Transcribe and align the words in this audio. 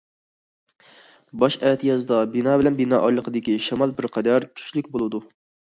باش 1.43 1.57
ئەتىيازدا 1.59 2.17
بىنا 2.37 2.57
بىلەن 2.63 2.81
بىنا 2.81 3.03
ئارىلىقىدىكى 3.03 3.61
شامال 3.69 3.97
بىر 4.01 4.11
قەدەر 4.19 4.51
كۈچلۈك 4.59 4.93
بولىدۇ. 4.99 5.25